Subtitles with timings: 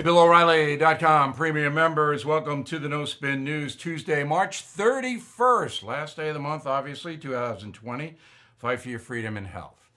[0.00, 6.28] Hey, BillO'Reilly.com premium members, welcome to the No Spin News Tuesday, March 31st, last day
[6.28, 8.16] of the month, obviously, 2020.
[8.56, 9.90] Fight for your freedom and health.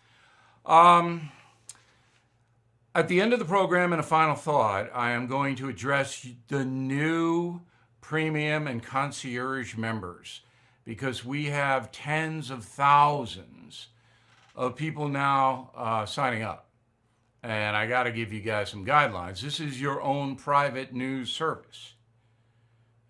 [0.65, 1.31] Um,
[2.93, 6.27] at the end of the program, in a final thought, I am going to address
[6.49, 7.61] the new
[8.01, 10.41] premium and concierge members
[10.83, 13.87] because we have tens of thousands
[14.53, 16.67] of people now uh, signing up
[17.43, 19.41] and I got to give you guys some guidelines.
[19.41, 21.93] This is your own private news service.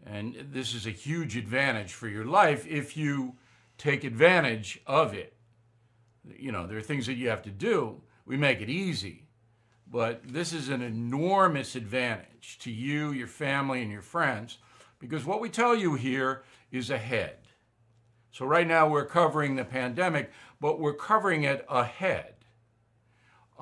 [0.05, 3.35] And this is a huge advantage for your life if you
[3.77, 5.35] take advantage of it.
[6.25, 8.01] You know, there are things that you have to do.
[8.25, 9.27] We make it easy.
[9.89, 14.57] But this is an enormous advantage to you, your family, and your friends
[14.99, 17.37] because what we tell you here is ahead.
[18.31, 22.33] So, right now, we're covering the pandemic, but we're covering it ahead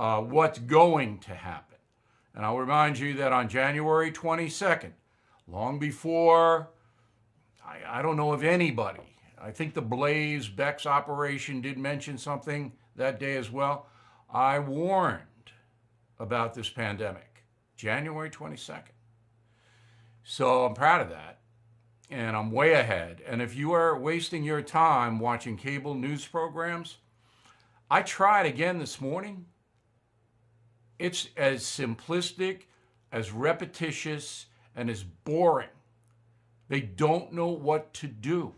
[0.01, 1.77] uh, what's going to happen.
[2.33, 4.93] And I'll remind you that on January 22nd,
[5.47, 6.71] long before,
[7.63, 12.71] I, I don't know of anybody, I think the Blaze Beck's operation did mention something
[12.95, 13.85] that day as well.
[14.27, 15.21] I warned
[16.17, 17.43] about this pandemic,
[17.77, 18.95] January 22nd.
[20.23, 21.41] So I'm proud of that.
[22.09, 23.21] And I'm way ahead.
[23.27, 26.97] And if you are wasting your time watching cable news programs,
[27.89, 29.45] I tried again this morning
[31.01, 32.61] it's as simplistic,
[33.11, 35.69] as repetitious, and as boring.
[36.69, 38.53] They don't know what to do.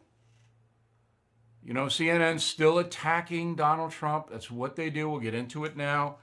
[1.63, 4.29] You know, CNN's still attacking Donald Trump.
[4.29, 5.09] That's what they do.
[5.09, 6.17] We'll get into it now.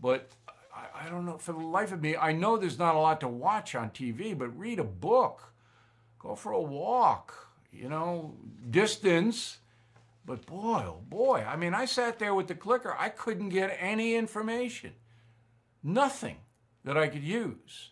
[0.00, 0.32] But
[0.74, 3.20] I, I, don't know, for the life of me, I know there's not a lot
[3.20, 5.52] to watch on TV, but read a book,
[6.18, 7.34] go for a walk,
[7.70, 8.34] you know,
[8.70, 9.58] distance.
[10.24, 13.76] But boy, oh boy, I mean, I sat there with the clicker, I couldn't get
[13.78, 14.94] any information
[15.82, 16.36] nothing
[16.84, 17.90] that I could use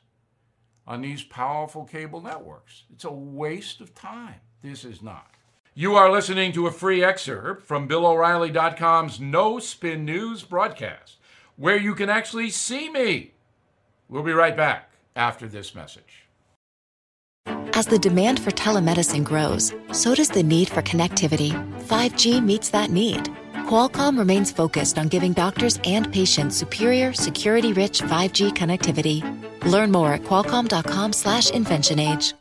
[0.87, 2.85] on these powerful cable networks.
[2.93, 4.41] It's a waste of time.
[4.63, 5.31] This is not.
[5.75, 11.19] You are listening to a free excerpt from BillO'Reilly.com's No Spin News broadcast,
[11.57, 13.35] where you can actually see me.
[14.09, 16.25] We'll be right back after this message.
[17.75, 21.53] As the demand for telemedicine grows, so does the need for connectivity.
[21.83, 23.29] 5G meets that need
[23.66, 29.25] Qualcomm remains focused on giving doctors and patients superior, security-rich 5G connectivity.
[29.65, 32.34] Learn more at qualcomm.com/slash InventionAge.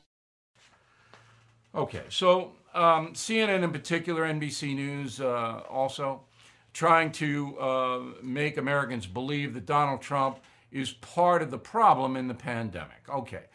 [1.74, 6.22] Okay, so um, CNN in particular, NBC News uh, also,
[6.74, 10.38] trying to uh, make Americans believe that Donald Trump
[10.72, 13.02] is part of the problem in the pandemic.
[13.10, 13.46] Okay,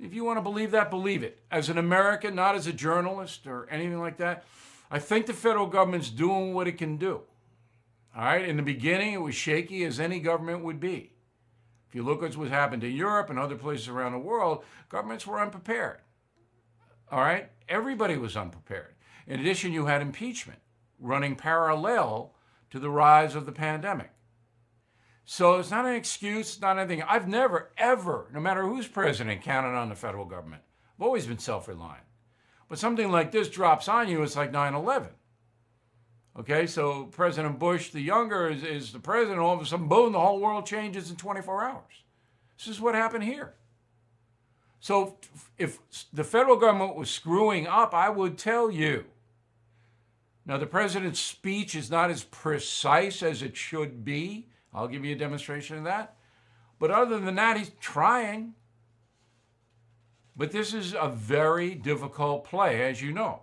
[0.00, 1.38] if you want to believe that, believe it.
[1.48, 4.44] As an American, not as a journalist or anything like that.
[4.90, 7.22] I think the federal government's doing what it can do.
[8.16, 11.12] All right, in the beginning, it was shaky as any government would be.
[11.88, 15.26] If you look at what's happened to Europe and other places around the world, governments
[15.26, 15.98] were unprepared.
[17.10, 18.94] All right, everybody was unprepared.
[19.26, 20.60] In addition, you had impeachment
[20.98, 22.34] running parallel
[22.70, 24.10] to the rise of the pandemic.
[25.24, 27.02] So it's not an excuse, not anything.
[27.02, 30.62] I've never, ever, no matter who's president, counted on the federal government.
[30.96, 32.04] I've always been self reliant.
[32.70, 35.10] But something like this drops on you, it's like 9 11.
[36.38, 39.40] Okay, so President Bush, the younger, is, is the president.
[39.40, 42.04] All of a sudden, boom, the whole world changes in 24 hours.
[42.56, 43.54] This is what happened here.
[44.78, 45.16] So
[45.58, 45.80] if
[46.12, 49.04] the federal government was screwing up, I would tell you.
[50.46, 54.46] Now, the president's speech is not as precise as it should be.
[54.72, 56.14] I'll give you a demonstration of that.
[56.78, 58.54] But other than that, he's trying.
[60.40, 63.42] But this is a very difficult play, as you know.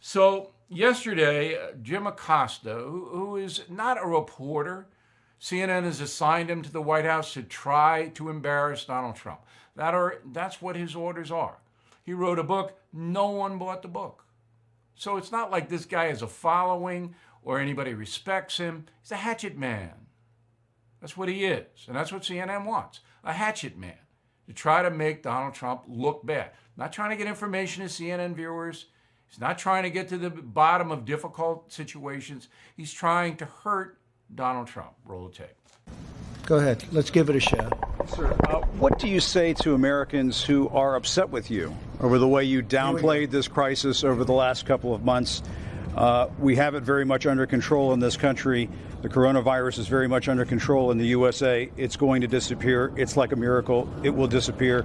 [0.00, 4.88] So, yesterday, uh, Jim Acosta, who, who is not a reporter,
[5.40, 9.42] CNN has assigned him to the White House to try to embarrass Donald Trump.
[9.76, 11.58] That are, that's what his orders are.
[12.02, 14.24] He wrote a book, no one bought the book.
[14.96, 17.14] So it's not like this guy has a following
[17.44, 18.86] or anybody respects him.
[19.00, 19.92] He's a hatchet man.
[21.00, 21.84] That's what he is.
[21.86, 24.03] And that's what CNN wants a hatchet man
[24.46, 26.50] to try to make Donald Trump look bad.
[26.76, 28.86] Not trying to get information to CNN viewers.
[29.28, 32.48] He's not trying to get to the bottom of difficult situations.
[32.76, 33.98] He's trying to hurt
[34.34, 34.92] Donald Trump.
[35.04, 35.56] Roll the tape.
[36.46, 36.84] Go ahead.
[36.92, 37.72] Let's give it a shot.
[38.08, 42.28] Sir, uh, what do you say to Americans who are upset with you over the
[42.28, 45.42] way you downplayed this crisis over the last couple of months?
[45.96, 48.68] Uh, we have it very much under control in this country.
[49.02, 51.70] The coronavirus is very much under control in the USA.
[51.76, 52.92] It's going to disappear.
[52.96, 53.88] It's like a miracle.
[54.02, 54.84] It will disappear.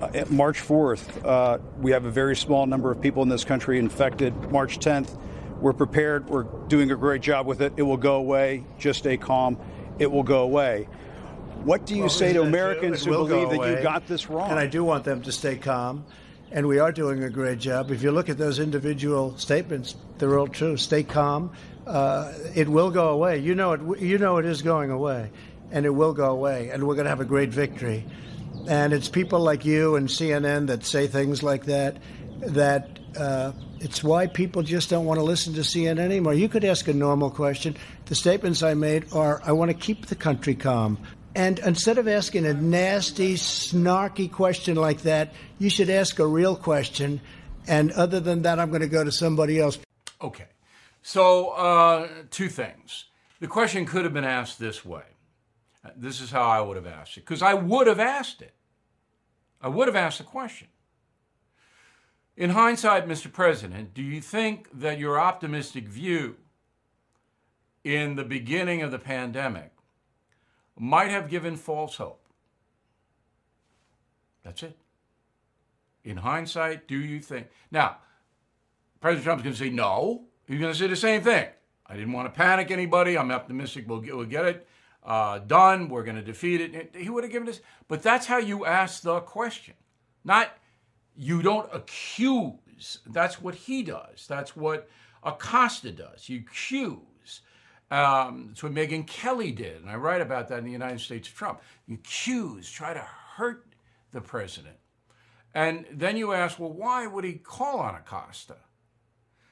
[0.00, 3.80] Uh, March 4th, uh, we have a very small number of people in this country
[3.80, 4.32] infected.
[4.52, 5.18] March 10th,
[5.60, 6.28] we're prepared.
[6.28, 7.72] We're doing a great job with it.
[7.76, 8.64] It will go away.
[8.78, 9.58] Just stay calm.
[9.98, 10.88] It will go away.
[11.64, 14.50] What do you well, say to Americans who believe that you got this wrong?
[14.50, 16.04] And I do want them to stay calm.
[16.50, 17.90] And we are doing a great job.
[17.90, 20.76] If you look at those individual statements, they're all true.
[20.76, 21.52] Stay calm.
[21.86, 23.38] Uh, it will go away.
[23.38, 24.00] You know it.
[24.00, 25.30] You know it is going away,
[25.70, 26.70] and it will go away.
[26.70, 28.04] And we're going to have a great victory.
[28.66, 31.98] And it's people like you and CNN that say things like that.
[32.40, 36.34] That uh, it's why people just don't want to listen to CNN anymore.
[36.34, 37.76] You could ask a normal question.
[38.06, 40.98] The statements I made are I want to keep the country calm.
[41.38, 46.56] And instead of asking a nasty, snarky question like that, you should ask a real
[46.56, 47.20] question.
[47.68, 49.78] And other than that, I'm going to go to somebody else.
[50.20, 50.48] Okay.
[51.00, 53.04] So, uh, two things.
[53.38, 55.04] The question could have been asked this way.
[55.94, 58.54] This is how I would have asked it, because I would have asked it.
[59.62, 60.66] I would have asked the question.
[62.36, 63.32] In hindsight, Mr.
[63.32, 66.34] President, do you think that your optimistic view
[67.84, 69.70] in the beginning of the pandemic
[70.78, 72.24] might have given false hope?
[74.44, 74.76] That's it.
[76.04, 77.48] In hindsight, do you think?
[77.70, 77.98] Now,
[79.00, 80.24] President Trump's going to say no.
[80.46, 81.46] He's going to say the same thing.
[81.86, 83.16] I didn't want to panic anybody.
[83.16, 84.68] I'm optimistic we'll get, we'll get it
[85.04, 85.88] uh, done.
[85.88, 86.94] We're going to defeat it.
[86.96, 87.60] He would have given us.
[87.88, 89.74] But that's how you ask the question.
[90.24, 90.50] Not
[91.16, 92.98] you don't accuse.
[93.06, 94.26] That's what he does.
[94.28, 94.88] That's what
[95.22, 96.28] Acosta does.
[96.28, 97.40] You accuse.
[97.90, 99.80] Um, that's what Megyn Kelly did.
[99.80, 101.60] And I write about that in the United States of Trump.
[101.86, 103.06] You accuse, try to
[103.36, 103.66] hurt
[104.12, 104.76] the president.
[105.54, 108.56] And then you ask, well, why would he call on Acosta?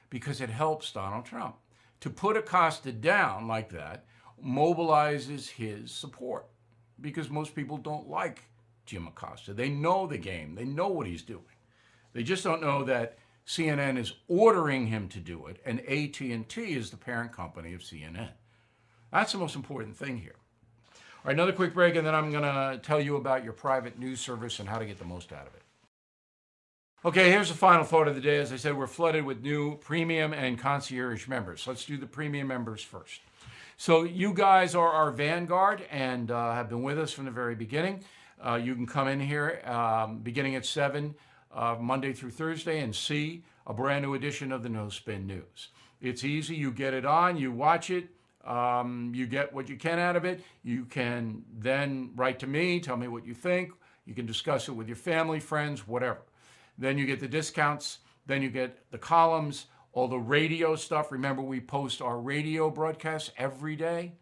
[0.09, 1.55] Because it helps Donald Trump.
[2.01, 4.05] To put Acosta down like that
[4.43, 6.47] mobilizes his support
[7.01, 8.43] because most people don't like
[8.85, 9.53] Jim Acosta.
[9.53, 11.43] They know the game, they know what he's doing.
[12.13, 13.17] They just don't know that
[13.47, 18.29] CNN is ordering him to do it, and AT&T is the parent company of CNN.
[19.11, 20.35] That's the most important thing here.
[20.93, 23.97] All right, another quick break, and then I'm going to tell you about your private
[23.97, 25.61] news service and how to get the most out of it.
[27.05, 28.37] Okay, here's the final thought of the day.
[28.37, 31.65] As I said, we're flooded with new premium and concierge members.
[31.65, 33.21] Let's do the premium members first.
[33.77, 37.55] So, you guys are our vanguard and uh, have been with us from the very
[37.55, 38.03] beginning.
[38.45, 41.15] Uh, you can come in here um, beginning at 7
[41.57, 45.69] uh, Monday through Thursday and see a brand new edition of the No Spin News.
[45.99, 46.55] It's easy.
[46.55, 48.09] You get it on, you watch it,
[48.45, 50.43] um, you get what you can out of it.
[50.63, 53.71] You can then write to me, tell me what you think.
[54.05, 56.21] You can discuss it with your family, friends, whatever.
[56.77, 57.99] Then you get the discounts.
[58.27, 61.11] Then you get the columns, all the radio stuff.
[61.11, 64.13] Remember, we post our radio broadcasts every day,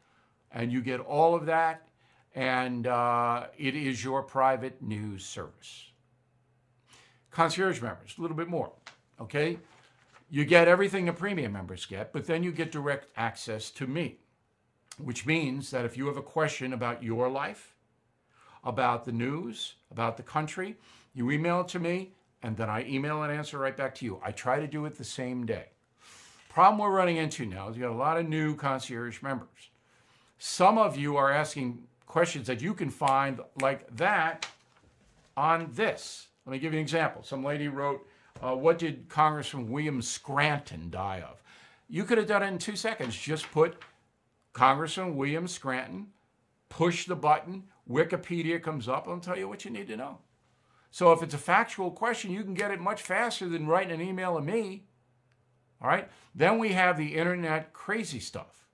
[0.51, 1.87] and you get all of that.
[2.33, 5.85] And uh, it is your private news service
[7.35, 8.71] concierge members, a little bit more.
[9.19, 9.59] Okay?
[10.29, 14.17] You get everything the premium members get, but then you get direct access to me,
[14.97, 17.75] which means that if you have a question about your life,
[18.63, 20.77] about the news, about the country,
[21.13, 24.19] you email it to me, and then I email an answer right back to you.
[24.23, 25.65] I try to do it the same day.
[26.49, 29.69] Problem we're running into now is you got a lot of new concierge members.
[30.37, 34.47] Some of you are asking questions that you can find like that
[35.35, 36.27] on this.
[36.45, 37.23] Let me give you an example.
[37.23, 38.07] Some lady wrote,
[38.41, 41.41] uh, What did Congressman William Scranton die of?
[41.87, 43.15] You could have done it in two seconds.
[43.15, 43.81] Just put
[44.53, 46.07] Congressman William Scranton,
[46.69, 50.19] push the button, Wikipedia comes up, and tell you what you need to know.
[50.91, 54.07] So if it's a factual question, you can get it much faster than writing an
[54.07, 54.85] email to me.
[55.81, 56.09] All right?
[56.33, 58.65] Then we have the internet crazy stuff.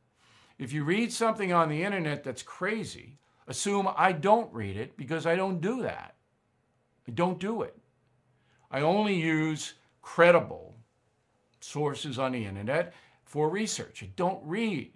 [0.60, 5.26] If you read something on the internet that's crazy, assume I don't read it because
[5.26, 6.16] I don't do that.
[7.08, 7.78] I don't do it.
[8.70, 10.76] I only use credible
[11.60, 12.94] sources on the internet
[13.26, 14.04] for research.
[14.04, 14.94] I don't read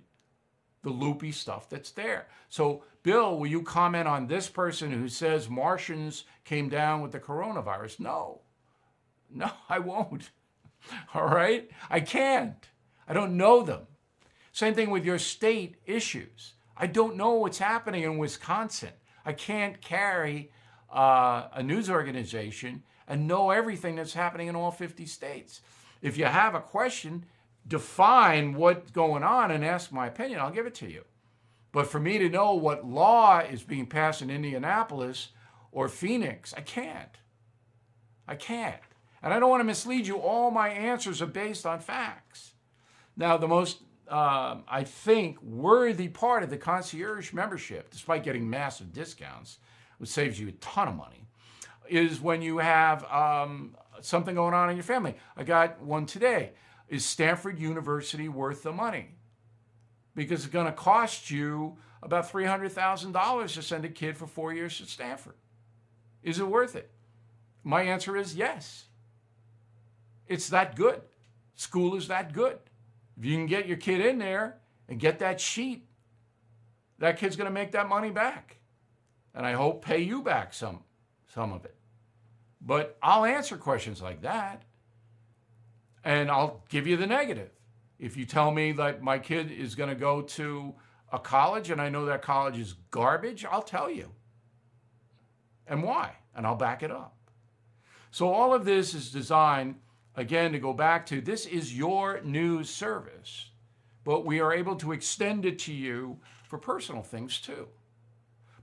[0.84, 2.28] the loopy stuff that's there.
[2.50, 7.20] So, Bill, will you comment on this person who says Martians came down with the
[7.20, 8.00] coronavirus?
[8.00, 8.42] No.
[9.30, 10.30] No, I won't.
[11.14, 11.70] All right?
[11.90, 12.70] I can't.
[13.08, 13.88] I don't know them.
[14.52, 16.54] Same thing with your state issues.
[16.78, 18.92] I don't know what's happening in Wisconsin.
[19.26, 20.52] I can't carry
[20.94, 25.62] uh, a news organization and know everything that's happening in all 50 states.
[26.02, 27.26] If you have a question,
[27.68, 30.40] define what's going on and ask my opinion.
[30.40, 31.04] I'll give it to you.
[31.72, 35.30] But for me to know what law is being passed in Indianapolis
[35.72, 37.18] or Phoenix, I can't.
[38.28, 38.82] I can't.
[39.22, 40.18] And I don't want to mislead you.
[40.18, 42.54] All my answers are based on facts.
[43.18, 48.94] Now, the most, uh, I think, worthy part of the concierge membership, despite getting massive
[48.94, 49.58] discounts,
[49.98, 51.28] which saves you a ton of money,
[51.88, 55.16] is when you have um, something going on in your family.
[55.36, 56.52] I got one today.
[56.88, 59.10] Is Stanford University worth the money?
[60.16, 64.78] Because it's going to cost you about $300,000 to send a kid for four years
[64.78, 65.36] to Stanford.
[66.22, 66.92] Is it worth it?
[67.64, 68.86] My answer is yes.
[70.28, 71.02] It's that good.
[71.56, 72.60] School is that good.
[73.18, 75.88] If you can get your kid in there and get that sheet,
[77.00, 78.58] that kid's going to make that money back.
[79.36, 80.80] And I hope pay you back some,
[81.34, 81.76] some of it.
[82.62, 84.64] But I'll answer questions like that.
[86.04, 87.52] And I'll give you the negative.
[88.00, 90.74] If you tell me that my kid is going to go to
[91.12, 94.12] a college and I know that college is garbage, I'll tell you.
[95.68, 96.16] And why?
[96.36, 97.16] And I'll back it up.
[98.12, 99.76] So all of this is designed,
[100.16, 103.50] again, to go back to this is your news service,
[104.06, 107.68] but we are able to extend it to you for personal things too.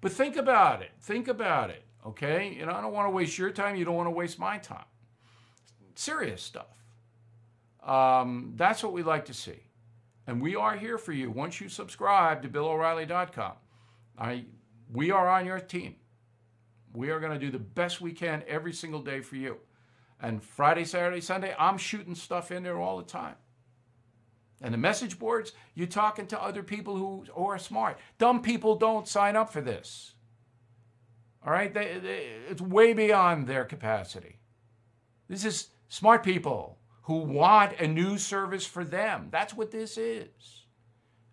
[0.03, 0.91] But think about it.
[1.01, 1.85] Think about it.
[2.05, 2.55] Okay?
[2.59, 3.77] You know, I don't want to waste your time.
[3.77, 4.85] You don't want to waste my time.
[5.95, 6.67] Serious stuff.
[7.83, 9.61] Um, that's what we like to see.
[10.27, 13.53] And we are here for you once you subscribe to BillO'Reilly.com.
[14.19, 14.45] I,
[14.93, 15.97] we are on your team.
[16.93, 19.59] We are going to do the best we can every single day for you.
[20.21, 23.37] And Friday, Saturday, Sunday, I'm shooting stuff in there all the time.
[24.63, 27.99] And the message boards, you're talking to other people who, who are smart.
[28.19, 30.15] Dumb people don't sign up for this.
[31.45, 31.75] All right?
[31.75, 34.39] They, they, it's way beyond their capacity.
[35.29, 39.29] This is smart people who want a new service for them.
[39.33, 40.65] That's what this is.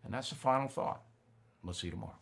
[0.04, 1.04] And that's the final thought.
[1.64, 2.18] We'll see you tomorrow.